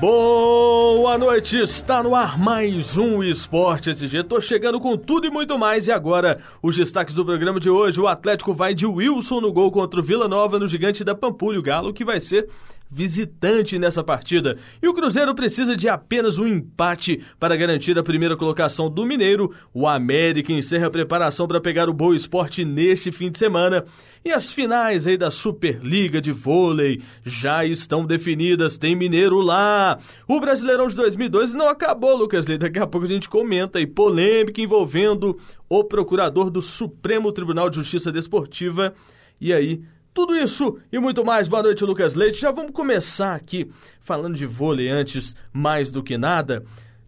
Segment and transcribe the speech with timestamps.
[0.00, 4.22] Boa noite, está no ar mais um Esporte SG.
[4.24, 5.86] Tô chegando com tudo e muito mais.
[5.86, 9.70] E agora, os destaques do programa de hoje: o Atlético vai de Wilson no gol
[9.70, 12.48] contra o Vila Nova no Gigante da Pampulha, o Galo, que vai ser
[12.90, 14.56] visitante nessa partida.
[14.82, 19.52] E o Cruzeiro precisa de apenas um empate para garantir a primeira colocação do Mineiro.
[19.72, 23.84] O América encerra a preparação para pegar o Boa Esporte neste fim de semana.
[24.24, 28.78] E as finais aí da Superliga de Vôlei já estão definidas.
[28.78, 29.98] Tem Mineiro lá.
[30.26, 32.56] O Brasileirão de 2002 não acabou, Lucas Lee.
[32.56, 37.76] Daqui a pouco a gente comenta aí polêmica envolvendo o procurador do Supremo Tribunal de
[37.76, 38.94] Justiça Desportiva.
[39.38, 39.82] E aí,
[40.14, 41.48] tudo isso e muito mais.
[41.48, 42.40] Boa noite, Lucas Leite.
[42.40, 43.68] Já vamos começar aqui
[44.00, 46.64] falando de vôlei antes, mais do que nada.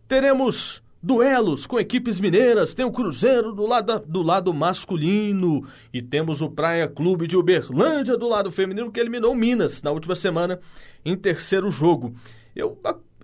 [0.08, 5.64] Teremos duelos com equipes mineiras, tem o Cruzeiro do lado, do lado masculino
[5.94, 10.16] e temos o Praia Clube de Uberlândia do lado feminino que eliminou Minas na última
[10.16, 10.58] semana
[11.04, 12.12] em terceiro jogo.
[12.56, 12.76] Eu,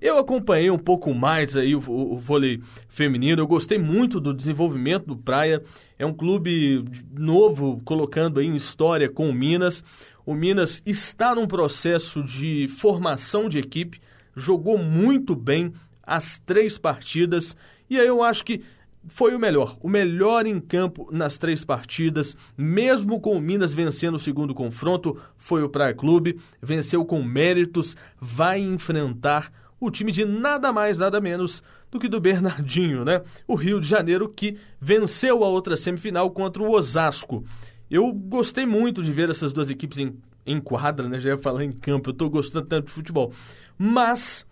[0.02, 4.34] eu acompanhei um pouco mais aí o, o, o vôlei feminino, eu gostei muito do
[4.34, 5.62] desenvolvimento do Praia.
[5.96, 6.84] É um clube
[7.16, 9.84] novo, colocando aí em história com o Minas.
[10.26, 14.00] O Minas está num processo de formação de equipe,
[14.34, 17.56] jogou muito bem as três partidas
[17.88, 18.62] e aí eu acho que
[19.08, 24.14] foi o melhor, o melhor em campo nas três partidas, mesmo com o Minas vencendo
[24.14, 29.52] o segundo confronto, foi o Praia Clube, venceu com méritos, vai enfrentar
[29.86, 33.22] o time de nada mais, nada menos do que do Bernardinho, né?
[33.46, 37.44] O Rio de Janeiro que venceu a outra semifinal contra o Osasco.
[37.90, 40.16] Eu gostei muito de ver essas duas equipes em,
[40.46, 41.20] em quadra, né?
[41.20, 43.32] Já ia falar em campo, eu tô gostando tanto de futebol.
[43.76, 44.46] Mas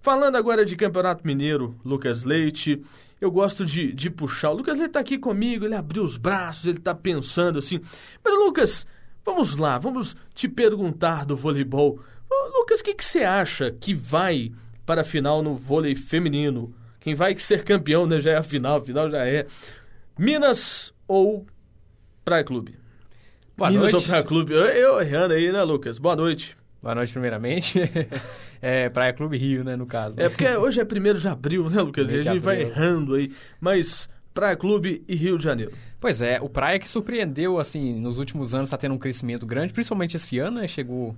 [0.00, 2.80] Falando agora de Campeonato Mineiro, Lucas Leite,
[3.20, 4.50] eu gosto de, de puxar.
[4.50, 7.80] O Lucas Leite está aqui comigo, ele abriu os braços, ele está pensando assim.
[8.24, 8.86] Mas, Lucas,
[9.24, 12.00] vamos lá, vamos te perguntar do voleibol.
[12.56, 14.52] Lucas, o que, que você acha que vai
[14.88, 16.74] para a final no vôlei feminino?
[16.98, 18.20] Quem vai ser campeão, né?
[18.20, 19.46] Já é a final, a final já é.
[20.18, 21.44] Minas ou
[22.24, 22.74] Praia Clube?
[23.54, 23.96] Boa Minas noite.
[23.96, 24.54] ou Praia Clube?
[24.54, 25.98] Eu, eu errando aí, né, Lucas?
[25.98, 26.56] Boa noite.
[26.80, 27.78] Boa noite, primeiramente.
[28.62, 30.16] é Praia Clube Rio, né, no caso.
[30.16, 30.24] Né?
[30.24, 32.08] É porque hoje é primeiro de abril, né, Lucas?
[32.10, 33.30] A gente vai errando aí.
[33.60, 35.70] Mas Praia Clube e Rio de Janeiro.
[36.00, 39.70] Pois é, o Praia que surpreendeu, assim, nos últimos anos está tendo um crescimento grande,
[39.70, 40.66] principalmente esse ano, né?
[40.66, 41.14] Chegou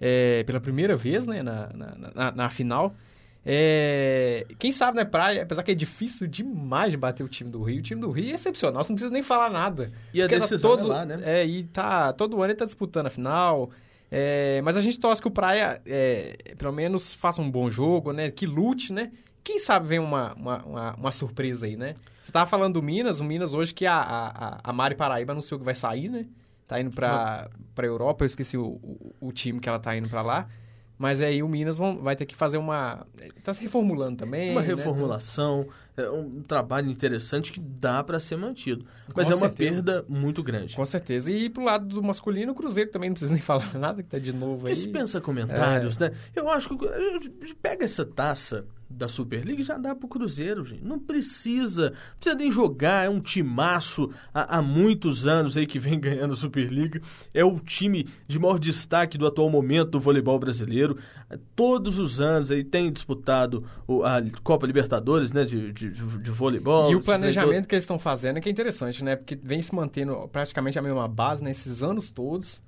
[0.00, 2.96] é, pela primeira vez, né, na, na, na, na final.
[3.44, 7.62] É, quem sabe, né, Praia, apesar que é difícil demais de bater o time do
[7.62, 9.90] Rio, o time do Rio é excepcional, você não precisa nem falar nada.
[10.12, 11.20] E a tá decisão todos, é lá, né?
[11.24, 13.70] É, e tá, todo ano ele tá disputando a final.
[14.10, 18.12] É, mas a gente torce que o Praia, é, pelo menos, faça um bom jogo,
[18.12, 18.30] né?
[18.30, 19.12] Que lute, né?
[19.42, 21.94] Quem sabe vem uma, uma, uma, uma surpresa aí, né?
[22.22, 25.58] Você tava falando do Minas, o Minas hoje que a, a, a Mari Paraíba anunciou
[25.58, 26.26] que vai sair, né?
[26.66, 30.08] Tá indo pra, pra Europa, eu esqueci o, o, o time que ela tá indo
[30.08, 30.48] pra lá.
[31.00, 33.06] Mas aí o Minas vão, vai ter que fazer uma...
[33.42, 34.66] Tá se reformulando também, Uma né?
[36.00, 38.84] É um trabalho interessante que dá para ser mantido.
[39.14, 39.82] Mas Com é uma certeza.
[39.82, 40.76] perda muito grande.
[40.76, 41.30] Com certeza.
[41.30, 44.18] E pro lado do masculino, o Cruzeiro também não precisa nem falar nada, que tá
[44.18, 44.74] de novo aí.
[44.74, 46.12] Dispensa comentários, né?
[46.34, 50.84] Eu acho que pega essa taça da Superliga e já dá pro Cruzeiro, gente.
[50.84, 55.78] Não precisa, não precisa nem jogar, é um timaço há, há muitos anos aí que
[55.78, 57.00] vem ganhando a Superliga.
[57.32, 60.98] É o time de maior destaque do atual momento do voleibol brasileiro.
[61.54, 63.64] Todos os anos aí tem disputado
[64.04, 66.90] a Copa Libertadores, né, de, de, de voleibol.
[66.90, 69.16] E o planejamento que eles estão fazendo é que é interessante, né?
[69.16, 72.62] Porque vem se mantendo praticamente a mesma base nesses anos todos.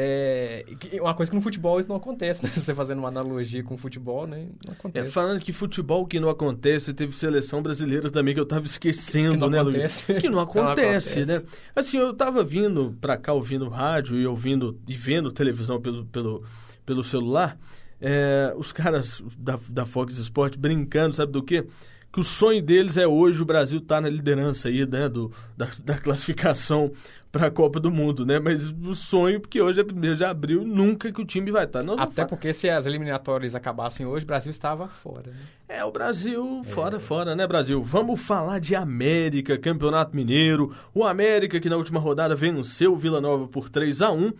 [0.00, 0.64] É
[1.00, 2.50] uma coisa que no futebol isso não acontece, né?
[2.54, 4.46] Você fazendo uma analogia com o futebol, né?
[4.66, 5.12] Não É, acontece.
[5.12, 9.38] falando que futebol que não acontece, teve seleção brasileira também que eu tava esquecendo, Que
[9.38, 9.76] não né, Luiz?
[9.98, 10.04] acontece.
[10.06, 11.44] Que não Que não acontece, acontece.
[11.46, 11.50] né?
[11.74, 16.44] Assim, eu tava vindo pra cá ouvindo rádio e ouvindo e vendo televisão pelo, pelo,
[16.84, 17.58] pelo celular,
[18.00, 21.66] é, os caras da, da Fox Sport brincando, sabe do quê?
[22.12, 25.68] Que o sonho deles é hoje o Brasil tá na liderança aí, né, do, da,
[25.84, 26.90] da classificação
[27.30, 28.38] para a Copa do Mundo, né?
[28.38, 31.82] Mas o sonho, porque hoje é 1 de abril, nunca que o time vai estar.
[31.82, 35.30] Não Até porque se as eliminatórias acabassem hoje, o Brasil estava fora.
[35.30, 35.36] Né?
[35.68, 37.82] É, o Brasil fora, fora, né, Brasil?
[37.82, 40.74] Vamos falar de América, Campeonato Mineiro.
[40.94, 44.32] O América que na última rodada venceu o Vila Nova por 3 a 1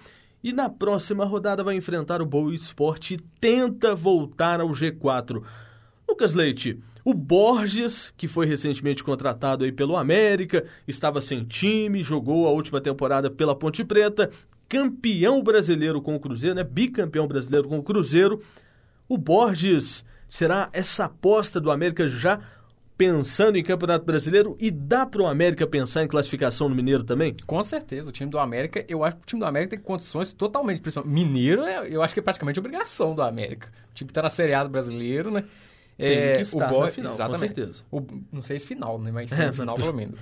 [0.42, 5.42] e na próxima rodada vai enfrentar o Boa Esporte e tenta voltar ao G4.
[6.08, 12.46] Lucas Leite, o Borges, que foi recentemente contratado aí pelo América, estava sem time, jogou
[12.46, 14.30] a última temporada pela Ponte Preta,
[14.68, 16.64] campeão brasileiro com o Cruzeiro, né?
[16.64, 18.42] Bicampeão brasileiro com o Cruzeiro.
[19.08, 22.40] O Borges será essa aposta do América já
[22.98, 27.36] pensando em Campeonato Brasileiro e dá para o América pensar em classificação no Mineiro também?
[27.46, 30.32] Com certeza, o time do América, eu acho que o time do América tem condições
[30.32, 33.68] totalmente, principalmente Mineiro, é, eu acho que é praticamente obrigação do América.
[33.92, 35.44] O time está na Série A do Brasileiro, né?
[35.96, 37.40] Tem é, que estar o na final, exatamente.
[37.40, 37.82] com certeza.
[37.90, 38.02] O,
[38.32, 39.12] não sei se final, né?
[39.12, 40.18] Mas é, final pelo menos.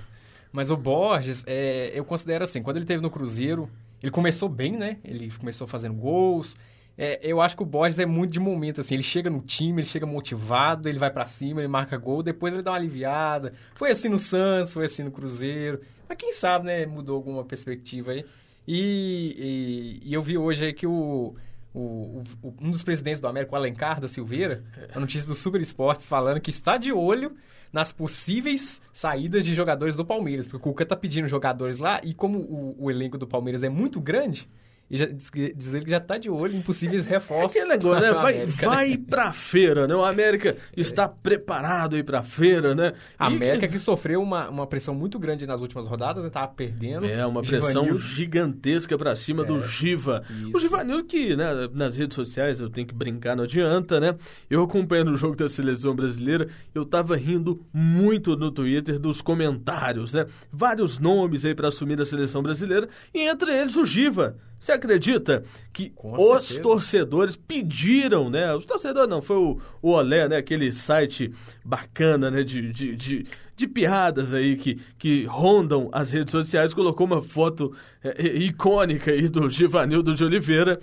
[0.51, 3.67] Mas o Borges, é, eu considero assim, quando ele teve no Cruzeiro,
[4.01, 4.97] ele começou bem, né?
[5.03, 6.55] Ele começou fazendo gols,
[6.97, 8.95] é, eu acho que o Borges é muito de momento, assim.
[8.95, 12.53] Ele chega no time, ele chega motivado, ele vai para cima, ele marca gol, depois
[12.53, 13.53] ele dá uma aliviada.
[13.75, 15.79] Foi assim no Santos, foi assim no Cruzeiro.
[16.09, 16.85] Mas quem sabe, né?
[16.87, 18.25] Mudou alguma perspectiva aí.
[18.67, 21.35] E, e, e eu vi hoje aí que o,
[21.73, 24.63] o, o, um dos presidentes do América, o Alencar da Silveira,
[24.93, 27.35] a notícia do Super Esportes falando que está de olho
[27.71, 30.47] nas possíveis saídas de jogadores do Palmeiras.
[30.47, 33.69] Porque o Cuca tá pedindo jogadores lá e como o, o elenco do Palmeiras é
[33.69, 34.49] muito grande
[34.89, 37.55] e já, diz, diz ele que já está de olho em possíveis reforços.
[37.55, 38.13] É aquele negócio, né?
[38.13, 38.99] Vai, América, vai né?
[39.09, 39.93] pra feira, né?
[39.93, 41.11] O América está é.
[41.21, 42.93] preparado aí pra feira, né?
[43.19, 46.29] A América que sofreu uma, uma pressão muito grande nas últimas rodadas, né?
[46.29, 47.05] Tava perdendo.
[47.05, 49.45] É, uma pressão gigantesca pra cima é.
[49.45, 50.23] do Giva.
[50.29, 50.57] Isso.
[50.57, 54.15] O Givanil que, né, nas redes sociais eu tenho que brincar, não adianta, né?
[54.49, 60.13] Eu acompanhando o jogo da seleção brasileira, eu tava rindo muito no Twitter dos comentários,
[60.13, 60.25] né?
[60.51, 64.37] Vários nomes aí para assumir a seleção brasileira, e entre eles o Giva.
[64.59, 68.53] Você acredita que os torcedores pediram, né?
[68.55, 70.37] Os torcedores não, foi o, o Olé, né?
[70.37, 71.31] Aquele site
[71.63, 72.43] bacana, né?
[72.43, 77.75] De, de, de, de piadas aí que, que rondam as redes sociais, colocou uma foto
[78.03, 80.79] é, é icônica aí do Givanildo de Oliveira.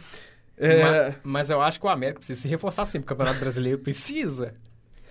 [0.56, 0.82] É...
[0.82, 3.06] Mas, mas, eu acho que o América precisa se reforçar sempre.
[3.06, 4.54] O Campeonato Brasileiro precisa.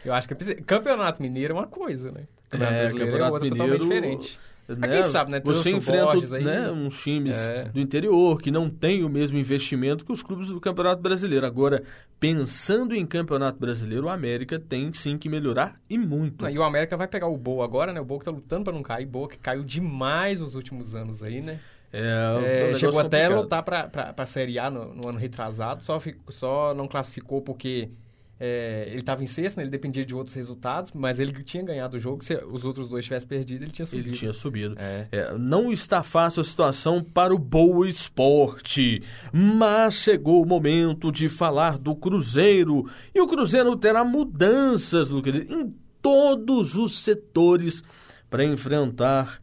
[0.06, 0.62] Eu acho que precisa.
[0.62, 2.22] Campeonato Mineiro é uma coisa, né?
[2.50, 3.56] Campeonato é, Brasileiro é outra Mineiro...
[3.58, 4.40] totalmente diferente.
[4.68, 4.88] Né?
[4.88, 5.42] quem sabe, né?
[5.44, 7.66] Você enfrenta né, uns times é.
[7.66, 11.46] do interior que não têm o mesmo investimento que os clubes do Campeonato Brasileiro.
[11.46, 11.84] Agora,
[12.20, 16.48] pensando em Campeonato Brasileiro, o América tem sim que melhorar e muito.
[16.48, 18.00] E o América vai pegar o Boa agora, né?
[18.00, 19.06] O Boa que tá lutando para não cair.
[19.06, 21.60] Boa que caiu demais nos últimos anos aí, né?
[21.92, 26.00] É, é, chegou até a lutar para a Série A no, no, ano retrasado, só,
[26.00, 27.92] fico, só não classificou porque
[28.40, 29.64] é, ele estava em sexto, né?
[29.64, 32.24] ele dependia de outros resultados, mas ele tinha ganhado o jogo.
[32.24, 34.10] Se os outros dois tivessem perdido, ele tinha subido.
[34.10, 34.76] Ele tinha subido.
[34.78, 35.08] É.
[35.12, 39.02] É, não está fácil a situação para o Boa Esporte,
[39.32, 42.90] mas chegou o momento de falar do Cruzeiro.
[43.14, 47.84] E o Cruzeiro terá mudanças, Lucas, em todos os setores
[48.30, 49.42] para enfrentar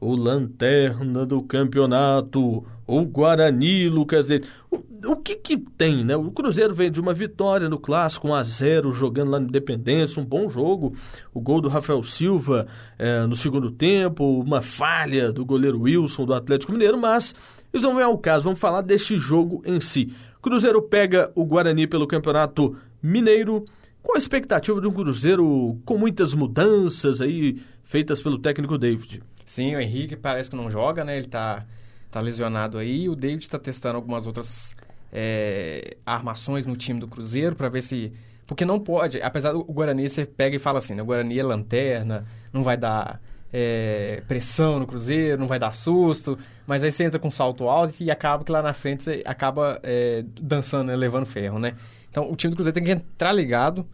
[0.00, 4.28] o lanterna do campeonato, o Guarani, Lucas.
[4.70, 6.16] O, o que que tem, né?
[6.16, 10.20] O Cruzeiro vem de uma vitória no Clássico 1 a 0 jogando lá no Independência,
[10.20, 10.94] um bom jogo.
[11.32, 12.66] O gol do Rafael Silva
[12.98, 17.34] é, no segundo tempo, uma falha do goleiro Wilson do Atlético Mineiro, mas
[17.72, 20.12] isso não é o caso, vamos falar deste jogo em si.
[20.42, 23.64] Cruzeiro pega o Guarani pelo Campeonato Mineiro.
[24.02, 29.22] Qual a expectativa de um Cruzeiro com muitas mudanças aí feitas pelo técnico David?
[29.44, 31.16] Sim, o Henrique parece que não joga, né?
[31.16, 31.66] Ele tá,
[32.10, 33.08] tá lesionado aí.
[33.08, 34.74] O David está testando algumas outras
[35.12, 38.12] é, armações no time do Cruzeiro para ver se.
[38.46, 41.02] Porque não pode, apesar do Guarani, você pega e fala assim, né?
[41.02, 43.20] O Guarani é lanterna, não vai dar
[43.52, 46.36] é, pressão no Cruzeiro, não vai dar susto,
[46.66, 49.78] mas aí você entra com salto alto e acaba que lá na frente você acaba
[49.84, 50.96] é, dançando, né?
[50.96, 51.74] levando ferro, né?
[52.10, 53.86] Então o time do Cruzeiro tem que entrar ligado,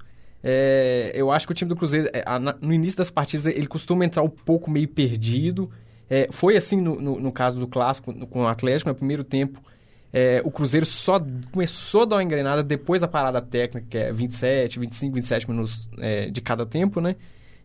[0.49, 3.67] é, eu acho que o time do Cruzeiro, é, a, no início das partidas, ele
[3.67, 5.69] costuma entrar um pouco meio perdido.
[6.09, 9.25] É, foi assim no, no, no, caso do Clássico no, com o Atlético, no primeiro
[9.25, 9.61] tempo.
[10.13, 11.21] É, o Cruzeiro só
[11.53, 15.89] começou a dar uma engrenada depois da parada técnica, que é 27, 25, 27 minutos
[15.99, 17.17] é, de cada tempo, né?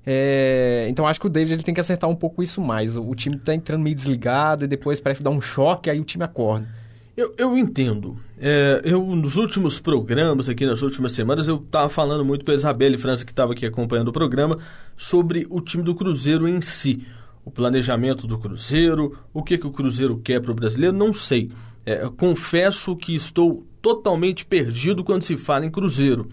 [0.06, 2.96] É, então acho que o David ele tem que acertar um pouco isso mais.
[2.96, 6.04] O, o time está entrando meio desligado e depois parece dar um choque, aí o
[6.04, 6.68] time acorda.
[7.16, 8.18] Eu, eu entendo.
[8.40, 12.56] É, eu, nos últimos programas, aqui nas últimas semanas, eu estava falando muito com a
[12.56, 14.58] Isabelle França, que estava aqui acompanhando o programa,
[14.96, 17.06] sobre o time do Cruzeiro em si.
[17.44, 21.52] O planejamento do Cruzeiro, o que, que o Cruzeiro quer para o brasileiro, não sei.
[21.86, 26.30] É, confesso que estou totalmente perdido quando se fala em Cruzeiro,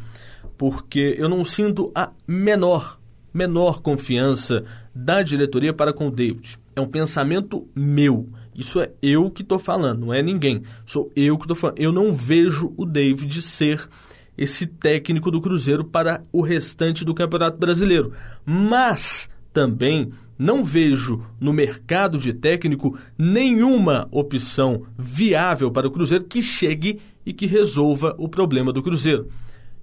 [0.56, 3.00] porque eu não sinto a menor,
[3.32, 4.64] menor confiança
[4.94, 6.58] da diretoria para com o David.
[6.76, 8.28] É um pensamento meu.
[8.54, 10.62] Isso é eu que estou falando, não é ninguém.
[10.84, 11.78] Sou eu que estou falando.
[11.78, 13.88] Eu não vejo o David ser
[14.36, 18.12] esse técnico do Cruzeiro para o restante do Campeonato Brasileiro.
[18.44, 26.42] Mas também não vejo no mercado de técnico nenhuma opção viável para o Cruzeiro que
[26.42, 29.28] chegue e que resolva o problema do Cruzeiro.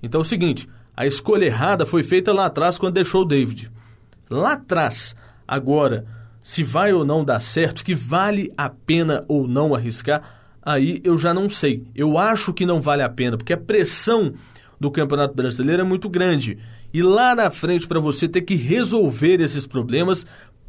[0.02, 3.70] Então é o seguinte: a escolha errada foi feita lá atrás quando deixou o David.
[4.30, 5.16] Lá atrás.
[5.48, 6.06] Agora,
[6.42, 10.22] se vai ou não dar certo, que vale a pena ou não arriscar,
[10.62, 11.84] aí eu já não sei.
[11.94, 14.34] Eu acho que não vale a pena, porque a pressão
[14.80, 16.58] do Campeonato Brasileiro é muito grande.
[16.96, 20.26] E lá na frente, para você ter que resolver esses problemas,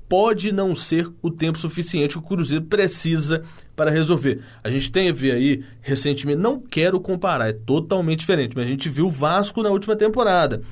[0.08, 3.44] pode não ser o tempo suficiente que o Cruzeiro precisa
[3.76, 4.40] para resolver.
[4.64, 9.06] A gente teve aí recentemente, não quero comparar, é totalmente diferente, mas a gente viu
[9.06, 10.62] o Vasco na última temporada.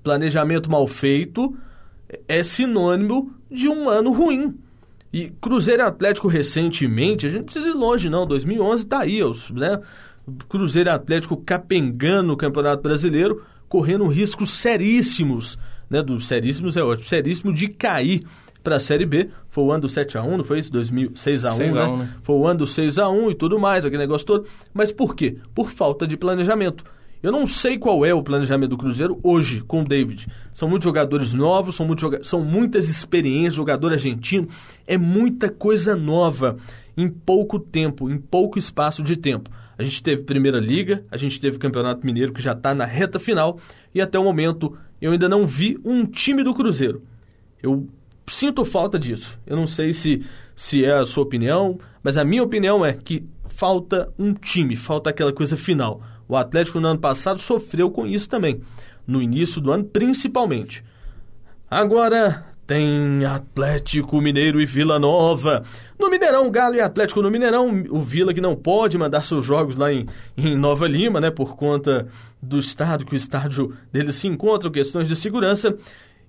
[0.00, 1.56] Planejamento mal feito
[2.28, 4.56] é sinônimo de um ano ruim.
[5.12, 9.18] E Cruzeiro Atlético recentemente, a gente não precisa ir longe não, 2011 está aí,
[9.54, 9.80] né?
[10.48, 15.56] Cruzeiro Atlético capengando no Campeonato Brasileiro, correndo riscos seríssimos,
[15.88, 16.02] né?
[16.02, 18.22] Do seríssimos é ótimo, seríssimo de cair
[18.62, 19.30] para a Série B.
[19.48, 20.72] Foi o ano do 7x1, não foi isso?
[20.72, 21.84] 2006 a 1 né?
[21.84, 22.14] 1, né?
[22.22, 24.46] Foi o ano do 6x1 e tudo mais, aquele negócio todo.
[24.74, 25.38] Mas por quê?
[25.54, 26.84] Por falta de planejamento.
[27.22, 30.26] Eu não sei qual é o planejamento do Cruzeiro hoje com o David.
[30.52, 34.48] São muitos jogadores novos, são, muitos, são muitas experiências, jogador argentino.
[34.86, 36.56] É muita coisa nova
[36.96, 39.50] em pouco tempo, em pouco espaço de tempo.
[39.80, 43.18] A gente teve Primeira Liga, a gente teve Campeonato Mineiro que já está na reta
[43.18, 43.58] final
[43.94, 47.02] e até o momento eu ainda não vi um time do Cruzeiro.
[47.62, 47.88] Eu
[48.28, 49.38] sinto falta disso.
[49.46, 50.22] Eu não sei se,
[50.54, 55.08] se é a sua opinião, mas a minha opinião é que falta um time, falta
[55.08, 56.02] aquela coisa final.
[56.28, 58.60] O Atlético no ano passado sofreu com isso também,
[59.06, 60.84] no início do ano principalmente.
[61.70, 65.64] Agora tem Atlético Mineiro e Vila Nova.
[65.98, 69.74] No Mineirão, Galo e Atlético no Mineirão, o Vila que não pode mandar seus jogos
[69.74, 70.06] lá em,
[70.38, 72.06] em Nova Lima, né, por conta
[72.40, 75.76] do estado que o estádio dele se encontra, questões de segurança.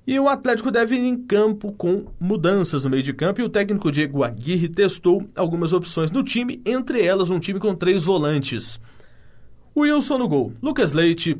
[0.08, 3.50] E o Atlético deve ir em campo com mudanças no meio de campo e o
[3.50, 8.80] técnico Diego Aguirre testou algumas opções no time, entre elas um time com três volantes.
[9.78, 10.54] Wilson no gol.
[10.60, 11.38] Lucas Leite,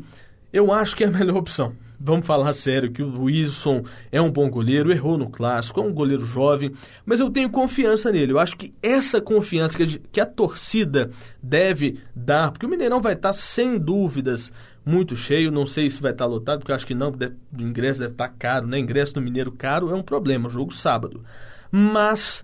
[0.54, 1.74] eu acho que é a melhor opção.
[2.04, 5.94] Vamos falar sério que o Wilson é um bom goleiro, errou no clássico, é um
[5.94, 6.72] goleiro jovem,
[7.06, 8.32] mas eu tenho confiança nele.
[8.32, 11.12] Eu acho que essa confiança que a, que a torcida
[11.44, 14.52] deve dar, porque o Mineirão vai estar sem dúvidas
[14.84, 18.00] muito cheio, não sei se vai estar lotado, porque eu acho que não, o ingresso
[18.00, 18.80] deve estar caro, né?
[18.80, 21.24] Ingresso no Mineiro caro é um problema, jogo sábado.
[21.72, 22.44] Mas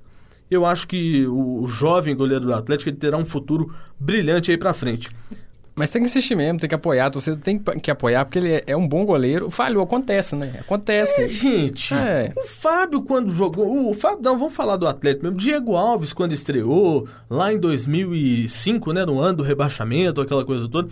[0.50, 4.74] eu acho que o jovem goleiro do Atlético ele terá um futuro brilhante aí para
[4.74, 5.10] frente.
[5.78, 8.64] Mas tem que insistir mesmo, tem que apoiar, a torcida tem que apoiar, porque ele
[8.66, 9.52] é um bom goleiro.
[9.52, 10.56] Falhou, acontece, né?
[10.60, 11.22] Acontece.
[11.22, 12.34] É, gente, é.
[12.36, 13.92] o Fábio quando jogou...
[13.92, 15.38] O Fábio, não, vamos falar do Atlético mesmo.
[15.38, 19.06] Diego Alves quando estreou, lá em 2005, né?
[19.06, 20.90] No ano do rebaixamento, aquela coisa toda.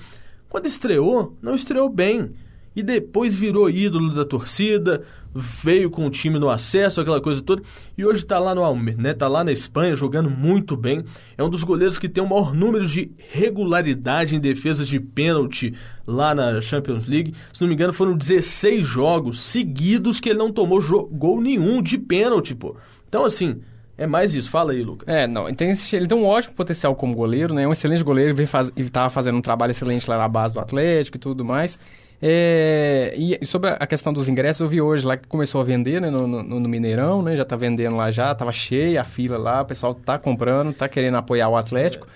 [0.47, 2.35] Quando estreou, não estreou bem
[2.75, 5.03] e depois virou ídolo da torcida,
[5.35, 7.61] veio com o time no acesso, aquela coisa toda,
[7.97, 8.63] e hoje está lá no
[8.97, 9.13] né?
[9.13, 11.03] Tá lá na Espanha jogando muito bem.
[11.37, 15.73] É um dos goleiros que tem o maior número de regularidade em defesa de pênalti
[16.07, 17.33] lá na Champions League.
[17.51, 21.97] Se não me engano, foram 16 jogos seguidos que ele não tomou gol nenhum de
[21.97, 22.77] pênalti, pô.
[23.09, 23.59] Então, assim,
[23.97, 25.13] é mais isso, fala aí, Lucas.
[25.13, 27.63] É, não, então ele tem um ótimo potencial como goleiro, né?
[27.63, 31.17] É um excelente goleiro, ele estava fazendo um trabalho excelente lá na base do Atlético
[31.17, 31.77] e tudo mais.
[32.21, 35.99] É, e sobre a questão dos ingressos, eu vi hoje lá que começou a vender
[35.99, 37.35] né, no, no, no Mineirão, né?
[37.35, 40.87] Já está vendendo lá já, estava cheia a fila lá, o pessoal está comprando, está
[40.87, 42.07] querendo apoiar o Atlético.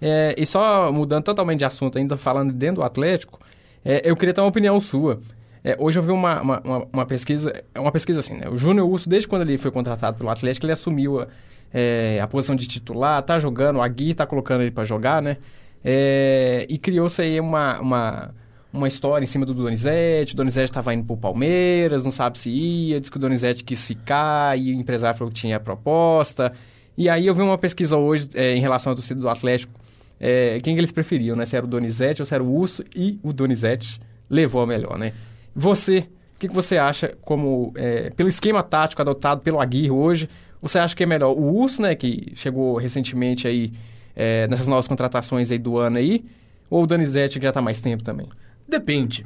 [0.00, 3.40] É, e só mudando totalmente de assunto, ainda falando dentro do Atlético,
[3.84, 5.20] é, eu queria ter uma opinião sua.
[5.64, 8.48] É, hoje eu vi uma, uma, uma, uma, pesquisa, é uma pesquisa assim, né?
[8.48, 11.26] O Júnior Urso, desde quando ele foi contratado pelo Atlético, ele assumiu a,
[11.72, 15.38] é, a posição de titular, tá jogando, o Agui tá colocando ele para jogar, né?
[15.84, 18.34] É, e criou-se aí uma, uma
[18.72, 20.34] uma história em cima do Donizete.
[20.34, 23.64] O Donizete estava indo para o Palmeiras, não sabe se ia, disse que o Donizete
[23.64, 26.52] quis ficar e o empresário falou que tinha a proposta.
[26.96, 29.72] E aí eu vi uma pesquisa hoje é, em relação ao torcida do Atlético,
[30.18, 31.44] é, quem que eles preferiam, né?
[31.44, 34.98] Se era o Donizete ou se era o Urso, e o Donizete levou a melhor,
[34.98, 35.12] né?
[35.54, 40.28] Você, o que, que você acha como, é, pelo esquema tático adotado pelo Aguirre hoje,
[40.60, 43.72] você acha que é melhor o Urso, né, que chegou recentemente aí
[44.14, 46.24] é, nessas novas contratações aí do ano aí,
[46.68, 48.26] ou o Donizete que já está mais tempo também?
[48.68, 49.24] Depende.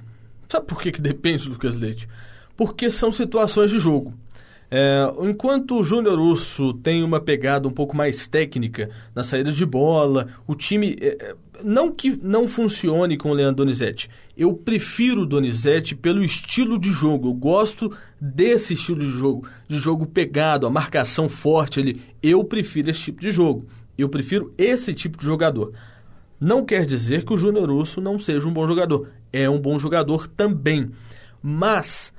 [0.48, 2.08] Sabe por que, que depende, Lucas Leite?
[2.56, 4.12] Porque são situações de jogo.
[4.70, 9.66] É, enquanto o Júnior Urso tem uma pegada um pouco mais técnica na saída de
[9.66, 10.96] bola, o time.
[11.00, 14.08] É, é, não que não funcione com o Leandro Donizete.
[14.36, 17.28] Eu prefiro o Donizete pelo estilo de jogo.
[17.28, 19.46] Eu gosto desse estilo de jogo.
[19.68, 22.00] De jogo pegado, a marcação forte ali.
[22.22, 23.66] Eu prefiro esse tipo de jogo.
[23.98, 25.72] Eu prefiro esse tipo de jogador.
[26.40, 29.78] Não quer dizer que o Júnior Urso não seja um bom jogador é um bom
[29.78, 30.90] jogador também.
[31.42, 32.12] Mas,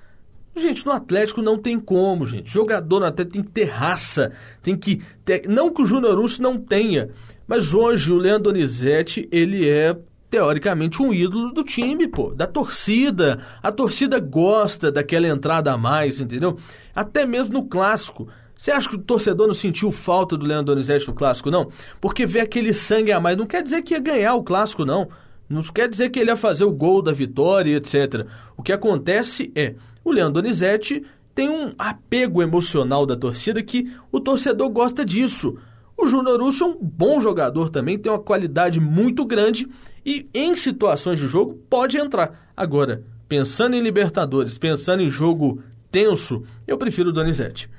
[0.55, 2.51] gente, no Atlético não tem como, gente.
[2.51, 5.47] Jogador no Atlético tem que ter raça, tem que ter...
[5.47, 7.09] Não que o Júnior Urso não tenha,
[7.47, 9.97] mas hoje o Leandro Donizete, ele é
[10.29, 13.45] teoricamente um ídolo do time, pô, da torcida.
[13.61, 16.57] A torcida gosta daquela entrada a mais, entendeu?
[16.95, 18.29] Até mesmo no clássico.
[18.55, 21.69] Você acha que o torcedor não sentiu falta do Leandro Donizete no clássico, não?
[21.99, 23.35] Porque vê aquele sangue a mais.
[23.35, 25.09] Não quer dizer que ia ganhar o clássico, não.
[25.51, 28.25] Não quer dizer que ele ia fazer o gol da vitória, etc.
[28.55, 31.03] O que acontece é, O Leandro Donizete
[31.35, 35.57] tem um apego emocional da torcida que o torcedor gosta disso.
[35.97, 39.67] O Júnior Urso é um bom jogador também, tem uma qualidade muito grande
[40.05, 42.51] e em situações de jogo pode entrar.
[42.57, 47.69] Agora, pensando em Libertadores, pensando em jogo tenso, eu prefiro o Donizete.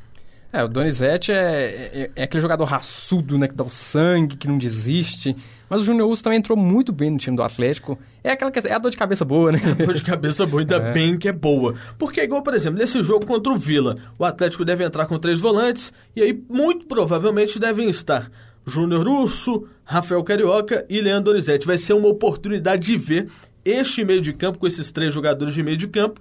[0.53, 3.49] É, o Donizete é, é, é, aquele jogador raçudo, né?
[3.49, 5.35] Que dá o sangue, que não desiste.
[5.73, 7.99] Mas o Júnior Urso também entrou muito bem no time do Atlético.
[8.23, 9.59] É aquela questão, é a dor de cabeça boa, né?
[9.65, 10.93] É a dor de cabeça boa, ainda é.
[10.93, 11.75] bem que é boa.
[11.99, 15.19] Porque é igual, por exemplo, nesse jogo contra o Vila, o Atlético deve entrar com
[15.19, 18.31] três volantes e aí muito provavelmente devem estar
[18.67, 21.67] Júnior Urso, Rafael Carioca e Leandro Donizete.
[21.67, 23.29] Vai ser uma oportunidade de ver
[23.65, 26.21] este meio de campo com esses três jogadores de meio de campo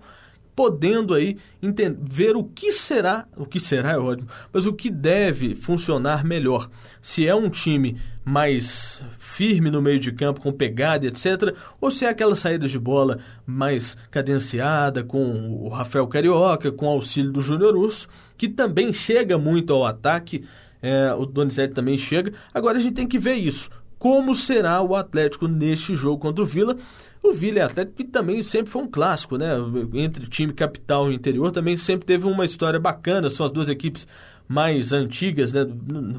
[0.56, 4.90] podendo aí entender, ver o que será, o que será é ótimo, mas o que
[4.90, 6.70] deve funcionar melhor.
[7.02, 9.02] Se é um time mais
[9.42, 13.18] firme no meio de campo, com pegada, etc., ou se é aquela saída de bola
[13.44, 18.08] mais cadenciada, com o Rafael Carioca, com o auxílio do Júnior Urso,
[18.38, 20.46] que também chega muito ao ataque,
[20.80, 22.34] é, o Donizete também chega.
[22.54, 23.72] Agora a gente tem que ver isso.
[23.98, 26.78] Como será o Atlético neste jogo contra o Vila?
[27.24, 29.54] O Vila é Atlético que também sempre foi um clássico, né?
[29.96, 33.32] Entre time capital e interior também sempre teve uma história bacana.
[33.32, 34.08] São as duas equipes
[34.48, 35.66] mais antigas, né?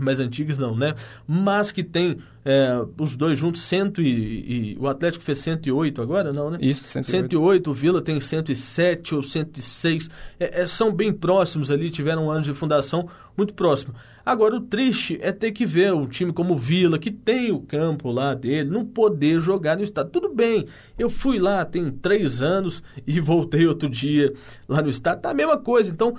[0.01, 0.95] Mais antigas não, né?
[1.27, 6.33] Mas que tem é, os dois juntos, cento e, e, o Atlético fez 108 agora,
[6.33, 6.59] não, né?
[6.61, 7.11] Isso, 108.
[7.11, 10.11] 108, o Vila tem 107 ou 106.
[10.41, 13.95] É, é, são bem próximos ali, tiveram um ano de fundação muito próximo.
[14.25, 17.61] Agora, o triste é ter que ver um time como o Vila, que tem o
[17.61, 20.13] campo lá dele, não poder jogar no estádio.
[20.13, 24.33] Tudo bem, eu fui lá tem três anos e voltei outro dia
[24.69, 25.91] lá no estádio, tá a mesma coisa.
[25.91, 26.17] Então,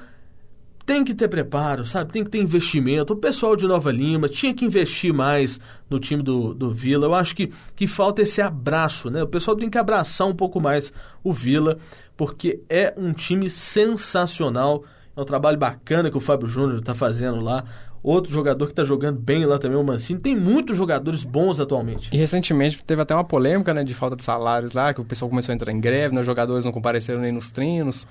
[0.86, 2.12] tem que ter preparo, sabe?
[2.12, 3.14] Tem que ter investimento.
[3.14, 5.60] O pessoal de Nova Lima tinha que investir mais
[5.90, 7.06] no time do, do Vila.
[7.06, 9.24] Eu acho que, que falta esse abraço, né?
[9.24, 10.92] O pessoal tem que abraçar um pouco mais
[11.24, 11.78] o Vila,
[12.18, 14.84] porque é um time sensacional.
[15.16, 17.64] É um trabalho bacana que o Fábio Júnior está fazendo lá.
[18.02, 20.20] Outro jogador que está jogando bem lá também, o Mancini.
[20.20, 22.10] Tem muitos jogadores bons atualmente.
[22.12, 25.30] E recentemente teve até uma polêmica, né, de falta de salários lá, que o pessoal
[25.30, 28.06] começou a entrar em greve, né, os jogadores não compareceram nem nos treinos.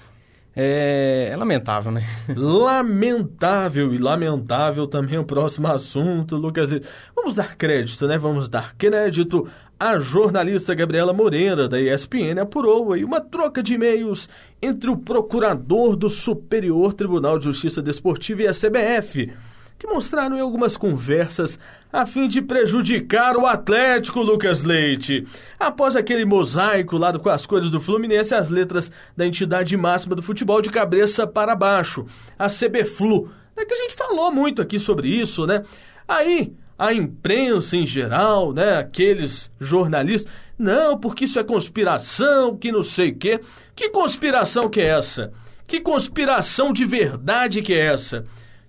[0.54, 2.02] É, é, lamentável, né?
[2.36, 6.70] Lamentável e lamentável também o próximo assunto, Lucas.
[7.16, 8.18] Vamos dar crédito, né?
[8.18, 9.48] Vamos dar crédito.
[9.80, 14.28] A jornalista Gabriela Moreira, da ESPN, apurou aí uma troca de e-mails
[14.60, 19.32] entre o procurador do Superior Tribunal de Justiça Desportiva e a CBF
[19.82, 21.58] que mostraram em algumas conversas
[21.92, 25.26] a fim de prejudicar o Atlético Lucas Leite.
[25.58, 30.22] Após aquele mosaico lado com as cores do Fluminense, as letras da entidade máxima do
[30.22, 32.06] futebol de cabeça para baixo,
[32.38, 33.28] a CBFlu.
[33.56, 35.64] É que a gente falou muito aqui sobre isso, né?
[36.06, 42.84] Aí, a imprensa em geral, né, aqueles jornalistas, não, porque isso é conspiração, que não
[42.84, 43.40] sei o quê.
[43.74, 45.32] Que conspiração que é essa?
[45.66, 48.22] Que conspiração de verdade que é essa?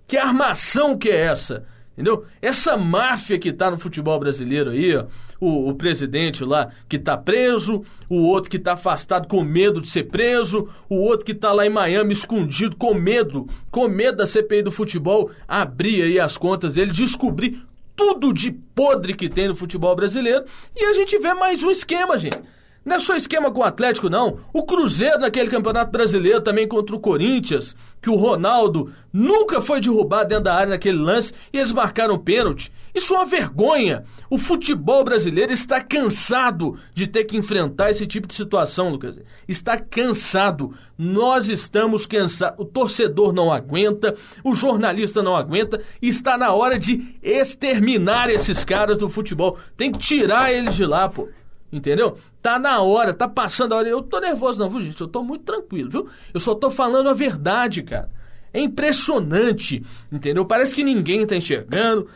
[0.06, 1.64] Que armação que é essa?
[1.94, 2.24] Entendeu?
[2.42, 5.06] Essa máfia que está no futebol brasileiro aí, ó,
[5.40, 9.88] o, o, presidente lá que está preso, o outro que está afastado com medo de
[9.88, 14.26] ser preso, o outro que está lá em Miami escondido com medo, com medo da
[14.26, 17.62] CPI do futebol abrir aí as contas dele, descobrir
[17.94, 22.18] tudo de podre que tem no futebol brasileiro e a gente vê mais um esquema,
[22.18, 22.40] gente.
[22.84, 24.40] Não é só esquema com o Atlético, não.
[24.52, 30.28] O Cruzeiro naquele campeonato brasileiro também contra o Corinthians, que o Ronaldo nunca foi derrubado
[30.28, 32.70] dentro da área naquele lance e eles marcaram pênalti.
[32.94, 34.04] Isso é uma vergonha.
[34.28, 39.18] O futebol brasileiro está cansado de ter que enfrentar esse tipo de situação, Lucas.
[39.48, 40.74] Está cansado.
[40.98, 42.58] Nós estamos cansados.
[42.60, 44.14] O torcedor não aguenta,
[44.44, 45.80] o jornalista não aguenta.
[46.02, 49.56] Está na hora de exterminar esses caras do futebol.
[49.78, 51.26] Tem que tirar eles de lá, pô.
[51.74, 52.16] Entendeu?
[52.40, 53.88] Tá na hora, tá passando a hora.
[53.88, 55.00] Eu tô nervoso, não, viu, gente?
[55.00, 56.08] Eu tô muito tranquilo, viu?
[56.32, 58.08] Eu só tô falando a verdade, cara.
[58.52, 59.82] É impressionante,
[60.12, 60.44] entendeu?
[60.44, 62.08] Parece que ninguém tá enxergando.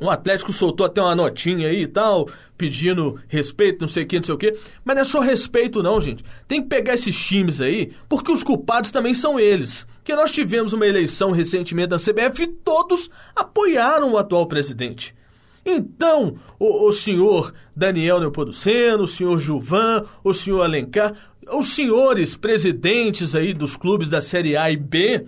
[0.00, 4.16] O Atlético soltou até uma notinha aí e tal, pedindo respeito, não sei o que,
[4.16, 4.58] não sei o que.
[4.82, 6.24] Mas não é só respeito, não, gente.
[6.48, 9.86] Tem que pegar esses times aí, porque os culpados também são eles.
[10.02, 15.14] Que nós tivemos uma eleição recentemente da CBF e todos apoiaram o atual presidente.
[15.64, 21.14] Então, o, o senhor Daniel Neopoduceno, o senhor Gilvan, o senhor Alencar,
[21.50, 25.24] os senhores presidentes aí dos clubes da Série A e B,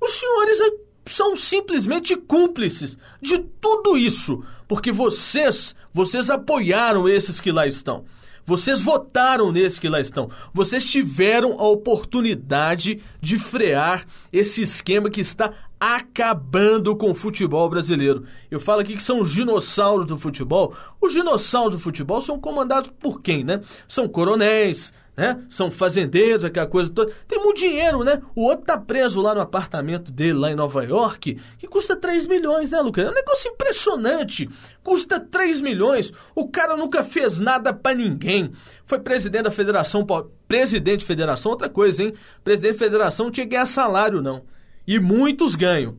[0.00, 0.58] os senhores
[1.06, 8.04] são simplesmente cúmplices de tudo isso, porque vocês, vocês apoiaram esses que lá estão.
[8.46, 10.30] Vocês votaram nesses que lá estão.
[10.52, 15.52] Vocês tiveram a oportunidade de frear esse esquema que está
[15.84, 18.24] acabando com o futebol brasileiro.
[18.50, 20.74] Eu falo aqui que são os dinossauros do futebol.
[20.98, 23.60] Os dinossauros do futebol são comandados por quem, né?
[23.86, 25.44] São coronéis, né?
[25.50, 27.12] São fazendeiros, aquela coisa toda.
[27.28, 28.22] Tem muito dinheiro, né?
[28.34, 32.26] O outro tá preso lá no apartamento dele, lá em Nova York, que custa 3
[32.26, 33.04] milhões, né, Lucas?
[33.04, 34.48] É um negócio impressionante.
[34.82, 36.14] Custa 3 milhões.
[36.34, 38.52] O cara nunca fez nada para ninguém.
[38.86, 40.06] Foi presidente da federação.
[40.48, 42.14] Presidente de federação, outra coisa, hein?
[42.42, 44.53] Presidente de federação não tinha que ganhar salário, não.
[44.86, 45.96] E muitos ganham.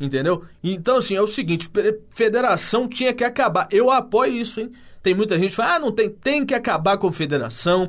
[0.00, 0.44] Entendeu?
[0.62, 1.70] Então, assim, é o seguinte:
[2.10, 3.66] federação tinha que acabar.
[3.70, 4.72] Eu apoio isso, hein?
[5.02, 7.88] Tem muita gente que fala, ah, não tem, tem que acabar com federação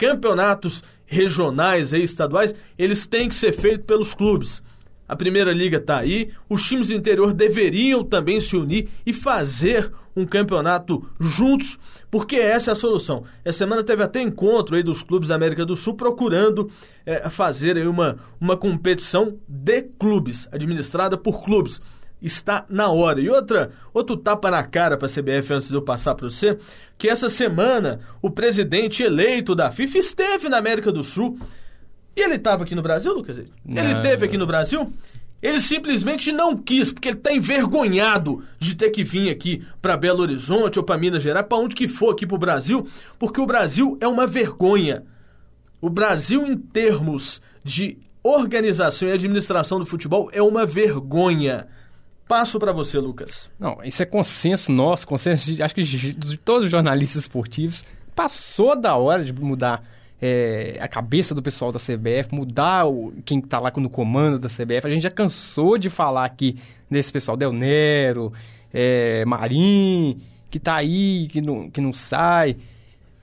[0.00, 4.62] campeonatos regionais e estaduais, eles têm que ser feitos pelos clubes.
[5.06, 9.92] A Primeira Liga está aí, os times do interior deveriam também se unir e fazer
[10.16, 11.78] um campeonato juntos,
[12.10, 13.24] porque essa é a solução.
[13.44, 16.70] Essa semana teve até encontro aí dos clubes da América do Sul procurando
[17.06, 21.80] é, fazer aí uma, uma competição de clubes, administrada por clubes
[22.22, 23.20] está na hora.
[23.20, 26.58] E outra, outro tapa na cara para a CBF antes de eu passar para você,
[26.98, 31.38] que essa semana o presidente eleito da FIFA esteve na América do Sul.
[32.14, 33.38] E ele estava aqui no Brasil, Lucas?
[33.38, 34.92] Ele esteve aqui no Brasil?
[35.42, 40.20] Ele simplesmente não quis, porque ele está envergonhado de ter que vir aqui para Belo
[40.20, 42.86] Horizonte ou para Minas Gerais, para onde que for aqui para o Brasil,
[43.18, 45.04] porque o Brasil é uma vergonha.
[45.80, 51.66] O Brasil, em termos de organização e administração do futebol, é uma vergonha.
[52.28, 53.50] Passo para você, Lucas.
[53.58, 57.82] Não, isso é consenso nosso, consenso de, acho que de, de todos os jornalistas esportivos.
[58.14, 59.82] Passou da hora de mudar
[60.20, 64.48] é, a cabeça do pessoal da CBF, mudar o, quem está lá no comando da
[64.48, 64.86] CBF.
[64.86, 66.56] A gente já cansou de falar aqui
[66.90, 68.32] desse pessoal, Del Nero,
[68.72, 72.56] é, Marim, que está aí, que não, que não sai.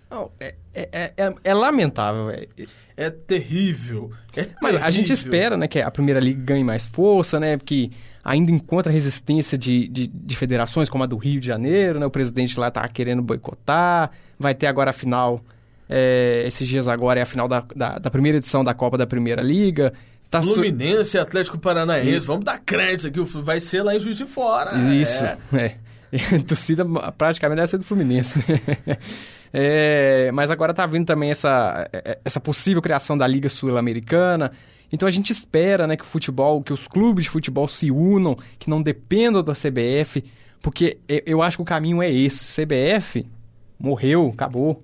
[0.09, 2.29] Não, é, é, é, é, lamentável.
[2.29, 2.47] É,
[2.95, 4.11] é terrível.
[4.35, 4.85] É Mas terrível.
[4.85, 7.57] a gente espera né, que a Primeira Liga ganhe mais força, né?
[7.57, 7.91] Porque
[8.23, 12.05] ainda encontra resistência de, de, de, federações como a do Rio de Janeiro, né?
[12.05, 14.11] O presidente lá está querendo boicotar.
[14.39, 15.41] Vai ter agora a final,
[15.89, 19.07] é, esses dias agora é a final da, da, da, primeira edição da Copa da
[19.07, 19.93] Primeira Liga.
[20.29, 21.19] Tá Fluminense su...
[21.19, 24.77] Atlético Paranaense, vamos dar crédito aqui, vai ser lá em Juiz de Fora.
[24.93, 25.37] Isso, é.
[25.53, 26.39] é.
[26.47, 26.85] Torcida
[27.17, 28.97] praticamente deve ser do Fluminense, né?
[29.53, 34.51] É, mas agora está vindo também essa, é, essa possível criação da Liga Sul-Americana.
[34.91, 38.37] Então a gente espera né, que o futebol, que os clubes de futebol se unam,
[38.59, 40.23] que não dependam da CBF,
[40.61, 42.61] porque eu acho que o caminho é esse.
[42.61, 43.25] CBF
[43.79, 44.81] morreu, acabou.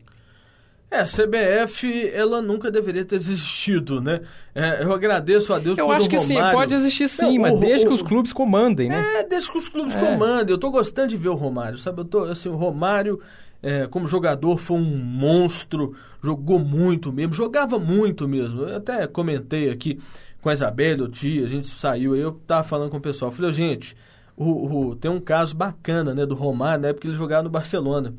[0.93, 4.21] É, a CBF, ela nunca deveria ter existido, né?
[4.53, 6.45] É, eu agradeço a Deus eu acho que Romário.
[6.45, 9.03] sim, pode existir sim, não, mas o, desde o, que os clubes comandem, né?
[9.15, 9.99] É, desde que os clubes é.
[9.99, 10.53] comandem.
[10.53, 12.01] Eu tô gostando de ver o Romário, sabe?
[12.01, 13.19] Eu tô, assim, o Romário
[13.63, 18.61] é, como jogador foi um monstro, jogou muito mesmo, jogava muito mesmo.
[18.61, 19.99] Eu até comentei aqui
[20.43, 23.31] com a Isabela, o tio, a gente saiu aí, eu tava falando com o pessoal,
[23.31, 23.95] falei, gente,
[24.37, 28.13] o, o, tem um caso bacana, né, do Romário, na época ele jogava no Barcelona,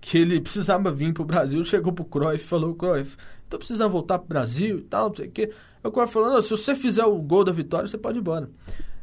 [0.00, 3.16] que ele precisava vir pro Brasil, chegou pro Cruyff e falou, Cruyff,
[3.48, 5.52] tô precisando voltar pro Brasil e tal, não sei o quê.
[5.82, 8.48] O Cruyff falou, se você fizer o gol da vitória, você pode ir embora.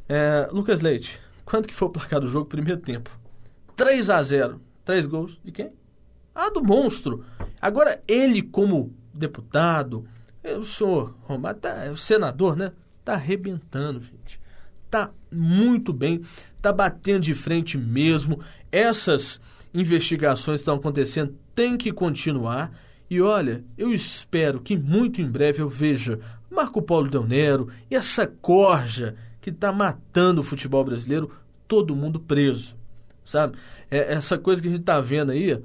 [0.10, 3.12] É, Lucas Leite, quanto que foi o placar do jogo primeiro tempo?
[3.75, 5.71] 3 a 0 Três gols de quem?
[6.33, 7.25] Ah, do monstro.
[7.62, 10.05] Agora, ele como deputado,
[10.57, 12.71] o senhor Romário, tá, é o senador, né?
[13.03, 14.39] Tá arrebentando, gente.
[14.89, 16.21] Tá muito bem,
[16.62, 18.39] tá batendo de frente mesmo.
[18.71, 19.41] Essas
[19.73, 22.71] investigações estão acontecendo, tem que continuar.
[23.10, 27.95] E olha, eu espero que muito em breve eu veja Marco Polo Del Nero e
[27.95, 31.32] essa corja que está matando o futebol brasileiro,
[31.67, 32.75] todo mundo preso,
[33.23, 33.58] sabe?
[33.89, 35.62] é, essa coisa que a gente tá vendo aí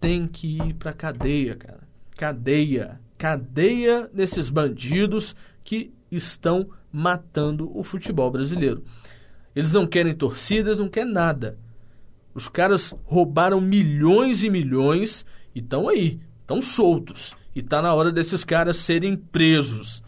[0.00, 1.80] tem que ir pra cadeia, cara.
[2.16, 3.00] Cadeia.
[3.16, 8.84] Cadeia desses bandidos que estão matando o futebol brasileiro.
[9.54, 11.58] Eles não querem torcidas, não querem nada.
[12.34, 17.34] Os caras roubaram milhões e milhões e estão aí, estão soltos.
[17.54, 20.02] E está na hora desses caras serem presos.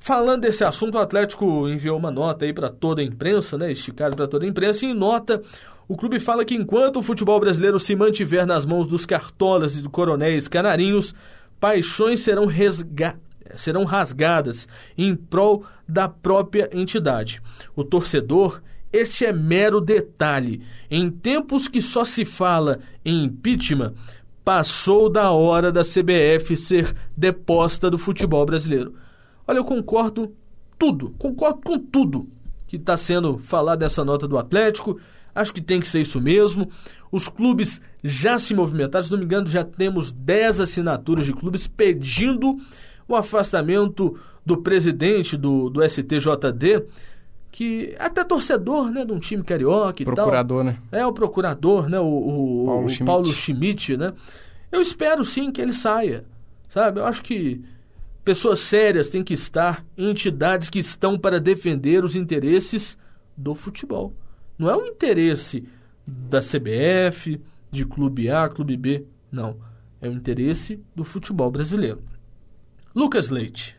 [0.00, 3.72] Falando desse assunto, o Atlético enviou uma nota aí para toda a imprensa, né?
[3.72, 5.40] Esticado para toda a imprensa, e em nota
[5.86, 9.82] o clube fala que enquanto o futebol brasileiro se mantiver nas mãos dos cartolas e
[9.82, 11.14] do coronéis canarinhos,
[11.60, 13.18] paixões serão, resga
[13.56, 17.40] serão rasgadas em prol da própria entidade.
[17.76, 18.62] O torcedor,
[18.96, 20.62] este é mero detalhe.
[20.90, 23.94] Em tempos que só se fala em impeachment,
[24.44, 28.94] passou da hora da CBF ser deposta do futebol brasileiro.
[29.46, 30.32] Olha, eu concordo
[30.78, 32.28] tudo, concordo com tudo
[32.66, 34.98] que está sendo falado dessa nota do Atlético
[35.34, 36.70] Acho que tem que ser isso mesmo.
[37.10, 41.66] Os clubes já se movimentaram, se não me engano, já temos 10 assinaturas de clubes
[41.66, 42.56] pedindo
[43.08, 46.84] o afastamento do presidente do, do STJD,
[47.54, 50.72] que até torcedor né, de um time carioca e procurador, tal.
[50.72, 50.78] né?
[50.90, 52.00] É, o procurador, né?
[52.00, 53.04] O, o, Paulo, o Schmidt.
[53.04, 54.12] Paulo Schmidt, né?
[54.72, 56.24] Eu espero sim que ele saia.
[56.68, 56.98] sabe?
[56.98, 57.64] Eu acho que
[58.24, 62.98] pessoas sérias têm que estar em entidades que estão para defender os interesses
[63.36, 64.12] do futebol.
[64.58, 65.64] Não é o interesse
[66.04, 67.40] da CBF,
[67.70, 69.58] de clube A, clube B, não.
[70.02, 72.02] É o interesse do futebol brasileiro.
[72.92, 73.76] Lucas Leite.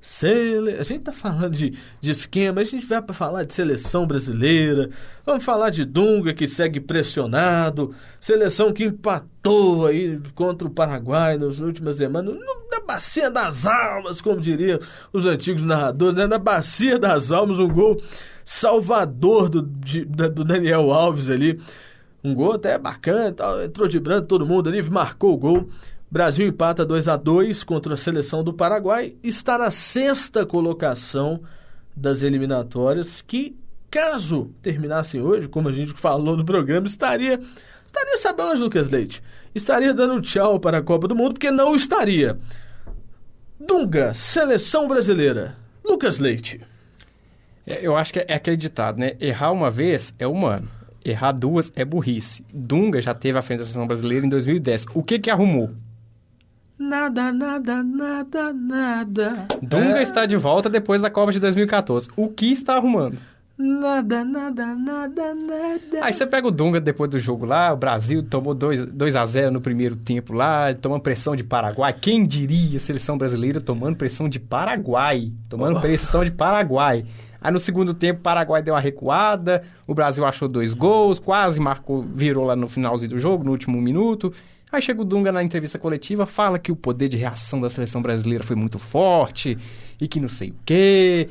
[0.00, 0.78] Sele...
[0.78, 4.90] A gente tá falando de, de esquema, a gente vai para falar de seleção brasileira,
[5.26, 11.60] vamos falar de Dunga que segue pressionado, seleção que empatou aí contra o Paraguai nas
[11.60, 12.34] últimas semanas,
[12.70, 14.80] na bacia das almas, como diriam
[15.12, 16.26] os antigos narradores, né?
[16.26, 17.96] na bacia das almas, um gol
[18.44, 21.60] salvador do, de, do Daniel Alves ali,
[22.24, 23.34] um gol até bacana,
[23.64, 25.68] entrou de branco todo mundo ali, marcou o gol.
[26.10, 31.40] Brasil empata 2 a 2 contra a seleção do Paraguai, está na sexta colocação
[31.94, 33.56] das eliminatórias, que
[33.88, 37.38] caso terminassem hoje, como a gente falou no programa, estaria
[37.86, 39.22] estaria sabendo Lucas Leite,
[39.54, 42.36] estaria dando tchau para a Copa do Mundo, porque não estaria.
[43.58, 45.56] Dunga, seleção brasileira.
[45.84, 46.60] Lucas Leite.
[47.64, 49.16] É, eu acho que é aquele ditado, né?
[49.20, 50.68] Errar uma vez é humano.
[51.04, 52.44] Errar duas é burrice.
[52.52, 54.86] Dunga já teve a frente da seleção brasileira em 2010.
[54.94, 55.70] O que que arrumou?
[56.80, 59.46] Nada, nada, nada, nada.
[59.60, 60.02] Dunga é.
[60.02, 62.08] está de volta depois da Copa de 2014.
[62.16, 63.18] O que está arrumando?
[63.58, 66.00] Nada, nada, nada, nada.
[66.00, 69.26] Aí você pega o Dunga depois do jogo lá, o Brasil tomou 2, 2 a
[69.26, 71.92] 0 no primeiro tempo lá, tomando pressão de Paraguai.
[71.92, 75.30] Quem diria a seleção brasileira tomando pressão de Paraguai?
[75.50, 75.80] Tomando oh.
[75.82, 77.04] pressão de Paraguai.
[77.42, 81.60] Aí no segundo tempo, o Paraguai deu uma recuada, o Brasil achou dois gols, quase
[81.60, 84.32] marcou, virou lá no finalzinho do jogo, no último minuto.
[84.72, 88.00] Aí chega o Dunga na entrevista coletiva, fala que o poder de reação da seleção
[88.00, 89.58] brasileira foi muito forte
[90.00, 91.28] e que não sei o quê.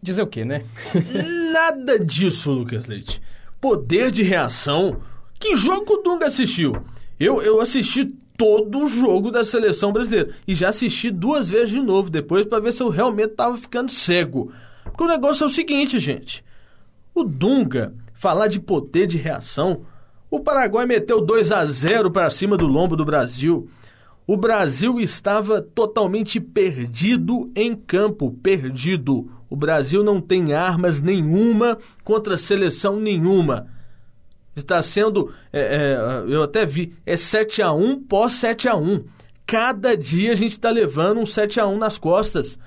[0.00, 0.62] Dizer o quê, né?
[1.52, 3.20] Nada disso, Lucas Leite.
[3.60, 5.00] Poder de reação?
[5.40, 6.76] Que jogo o Dunga assistiu?
[7.18, 8.04] Eu, eu assisti
[8.36, 12.60] todo o jogo da seleção brasileira e já assisti duas vezes de novo depois para
[12.60, 14.52] ver se eu realmente estava ficando cego.
[14.84, 16.44] Porque o negócio é o seguinte, gente.
[17.14, 19.84] O Dunga falar de poder de reação
[20.30, 23.68] o Paraguai meteu 2 a 0 para cima do lombo do Brasil.
[24.26, 29.30] O Brasil estava totalmente perdido em campo, perdido.
[29.50, 33.68] O Brasil não tem armas nenhuma contra seleção nenhuma.
[34.56, 39.04] Está sendo, é, é, eu até vi, é 7 a 1 pós 7 a 1
[39.46, 42.58] Cada dia a gente está levando um 7 a 1 nas costas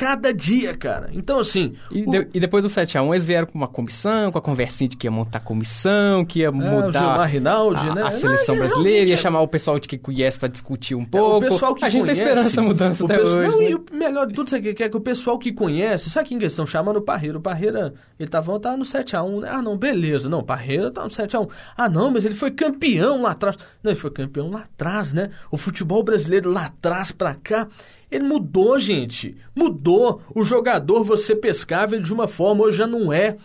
[0.00, 1.10] cada dia, cara.
[1.12, 1.74] Então, assim.
[1.90, 2.10] E, o...
[2.10, 5.06] de, e depois do 7x1, eles vieram com uma comissão, com a conversinha de que
[5.06, 7.22] ia montar comissão, que ia é, mudar.
[7.26, 8.02] Rinaldi, a, né?
[8.04, 11.44] a seleção Não, brasileira, ia chamar o pessoal de que conhece para discutir um pouco.
[11.44, 13.48] É, o pessoal que a gente conhece, tá esperando essa mudança até pessoal, hoje.
[13.50, 13.70] Não, né?
[13.70, 16.38] e o melhor de tudo, sabe que é que o pessoal que conhece, sabe quem
[16.38, 17.36] eles estão chamando o Parreira?
[17.36, 19.50] O Parreira, ele tava, tava no 7x1, né?
[19.52, 20.30] Ah, não, beleza.
[20.30, 21.46] Não, Parreira tá no 7x1.
[21.76, 23.58] Ah, não, mas ele foi campeão lá atrás.
[23.82, 25.28] Não, ele foi campeão lá atrás, né?
[25.50, 27.68] O futebol brasileiro lá atrás pra cá.
[28.10, 29.36] Ele mudou, gente.
[29.54, 30.22] Mudou.
[30.34, 33.36] O jogador você pescava ele de uma forma, hoje já não é.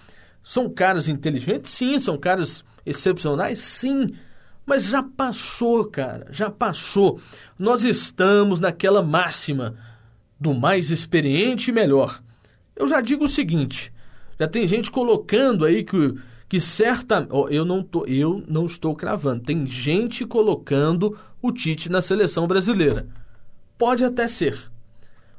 [0.44, 1.72] São caras inteligentes?
[1.72, 2.00] Sim.
[2.00, 3.60] São caras excepcionais?
[3.60, 4.14] Sim.
[4.66, 6.28] Mas já passou, cara.
[6.32, 7.20] Já passou.
[7.58, 9.76] Nós estamos naquela máxima
[10.40, 12.22] do mais experiente e melhor.
[12.76, 13.94] Eu já digo o seguinte:
[14.40, 16.16] já tem gente colocando aí que,
[16.50, 17.28] que certa.
[17.30, 19.44] Oh, eu, não tô, eu não estou cravando.
[19.44, 23.08] Tem gente colocando o Tite na seleção brasileira.
[23.78, 24.72] Pode até ser.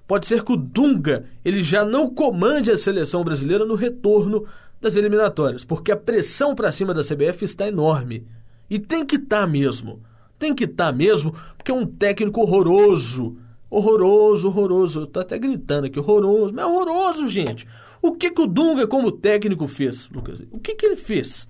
[0.06, 4.46] Pode ser que o Dunga ele já não comande a seleção brasileira no retorno
[4.80, 8.26] das eliminatórias, porque a pressão para cima da CBF está enorme.
[8.68, 10.00] E tem que estar tá mesmo.
[10.38, 13.36] Tem que estar tá mesmo, porque é um técnico horroroso.
[13.68, 15.00] Horroroso, horroroso.
[15.00, 16.52] Eu tô até gritando aqui, horroroso.
[16.54, 17.66] Mas é horroroso, gente.
[18.00, 20.44] O que, que o Dunga, como técnico, fez, Lucas?
[20.50, 21.48] O que, que ele fez?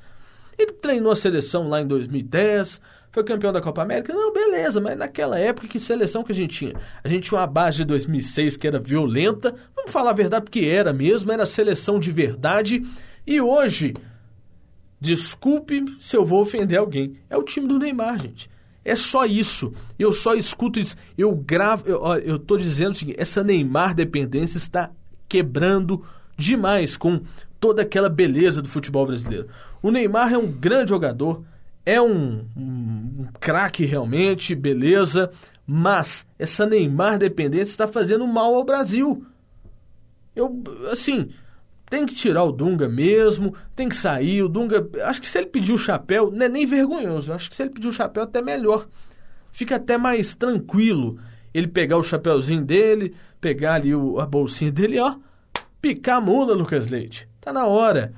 [0.59, 2.81] Ele treinou a seleção lá em 2010,
[3.17, 4.13] foi campeão da Copa América?
[4.13, 6.75] Não, beleza, mas naquela época, que seleção que a gente tinha?
[7.03, 10.67] A gente tinha uma base de 2006 que era violenta, vamos falar a verdade, porque
[10.67, 12.85] era mesmo, era seleção de verdade.
[13.27, 13.95] E hoje,
[15.01, 18.51] desculpe se eu vou ofender alguém, é o time do Neymar, gente.
[18.85, 19.73] É só isso.
[19.99, 20.95] Eu só escuto isso.
[21.17, 21.89] Eu gravo.
[21.89, 24.91] Eu, eu tô dizendo o seguinte: essa Neymar dependência está
[25.27, 26.05] quebrando
[26.37, 27.23] demais com
[27.59, 29.49] toda aquela beleza do futebol brasileiro.
[29.83, 31.43] O Neymar é um grande jogador,
[31.87, 35.31] é um, um, craque realmente, beleza,
[35.65, 39.25] mas essa Neymar dependência está fazendo mal ao Brasil.
[40.35, 41.31] Eu, assim,
[41.89, 44.43] tem que tirar o Dunga mesmo, tem que sair.
[44.43, 47.33] O Dunga, acho que se ele pedir o chapéu, não é nem vergonhoso.
[47.33, 48.89] Acho que se ele pedir o chapéu, até melhor.
[49.53, 51.19] Fica até mais tranquilo
[51.55, 55.15] ele pegar o chapéuzinho dele, pegar ali o, a bolsinha dele, ó,
[55.81, 57.27] picar a mula, Lucas Leite.
[57.41, 58.13] Tá na hora.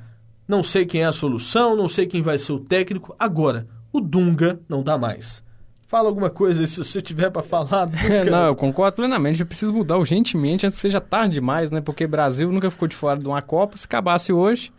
[0.49, 3.15] Não sei quem é a solução, não sei quem vai ser o técnico.
[3.19, 5.43] Agora, o Dunga não dá mais.
[5.87, 7.87] Fala alguma coisa se você tiver para falar.
[8.31, 9.41] não, eu concordo plenamente.
[9.41, 11.83] Eu preciso mudar urgentemente antes que seja tarde demais, né?
[11.83, 13.77] Porque Brasil nunca ficou de fora de uma Copa.
[13.77, 14.73] Se acabasse hoje,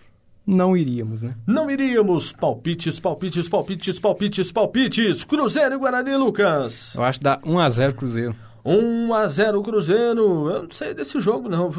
[0.46, 1.36] não iríamos, né?
[1.46, 2.32] Não iríamos.
[2.32, 5.24] Palpites, palpites, palpites, palpites, palpites.
[5.24, 6.96] Cruzeiro e Guarani, Lucas.
[6.96, 8.36] Eu acho que dá 1x0 Cruzeiro.
[8.66, 10.50] 1x0 Cruzeiro.
[10.50, 11.70] Eu não sei desse jogo, não.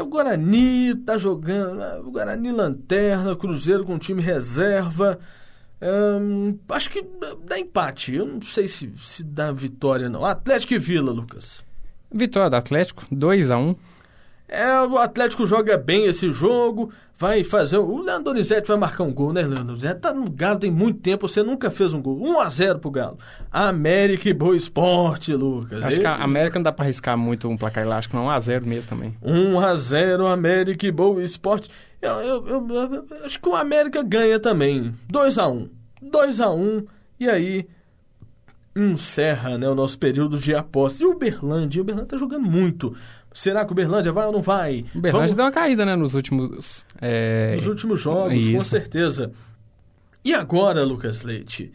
[0.00, 1.76] É o Guarani, tá jogando.
[1.76, 1.98] Né?
[1.98, 5.18] O Guarani lanterna, Cruzeiro com time reserva.
[5.82, 7.04] Hum, acho que
[7.44, 8.14] dá empate.
[8.14, 10.24] Eu não sei se, se dá vitória, não.
[10.24, 11.62] Atlético e Vila, Lucas.
[12.10, 13.76] Vitória do Atlético, 2 a 1
[14.52, 17.78] É, o Atlético joga bem esse jogo, vai fazer.
[17.78, 20.00] O Leandro Donizete vai marcar um gol, né, Leandro Donizete?
[20.00, 22.20] Tá no Galo tem muito tempo, você nunca fez um gol.
[22.20, 23.16] 1 a 0 pro Galo.
[23.52, 25.84] América e Boa Esporte, Lucas.
[25.84, 28.24] Acho que a América não dá pra arriscar muito um placar elástico, não.
[28.24, 29.16] 1 a 0 mesmo também.
[29.22, 31.70] 1 a 0 América e Boa Esporte.
[32.02, 34.92] Eu, eu, eu, eu, acho que o América ganha também.
[35.08, 35.70] 2 a 1
[36.02, 36.86] 2 a 1
[37.20, 37.68] E aí
[38.74, 41.02] encerra né, o nosso período de aposta.
[41.02, 41.82] E o Berlândia?
[41.82, 42.96] O Berlândia tá jogando muito.
[43.32, 44.84] Será que o Berlândia vai ou não vai?
[44.94, 45.34] O Berlândia Vamos...
[45.34, 46.86] deu uma caída, né, nos últimos...
[47.00, 47.54] É...
[47.54, 48.52] Nos últimos jogos, Isso.
[48.52, 49.32] com certeza.
[50.24, 51.72] E agora, Lucas Leite?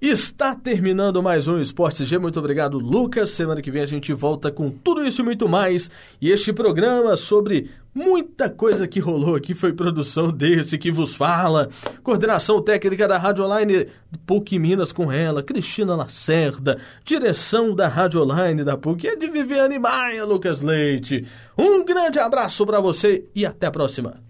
[0.00, 2.18] Está terminando mais um Esporte G.
[2.18, 3.30] Muito obrigado, Lucas.
[3.30, 5.90] Semana que vem a gente volta com tudo isso e muito mais.
[6.20, 11.70] E este programa sobre muita coisa que rolou aqui foi produção desse que vos fala.
[12.02, 13.88] Coordenação técnica da Rádio Online
[14.26, 16.78] PUC Minas com ela, Cristina Lacerda.
[17.04, 21.26] Direção da Rádio Online da PUC é de Viviane Maia, Lucas Leite.
[21.56, 24.20] Um grande abraço para você e até a próxima.